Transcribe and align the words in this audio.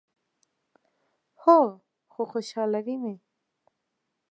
هو، 1.41 1.59
خو 2.11 2.21
خوشحالوي 2.31 2.95
می 3.03 3.15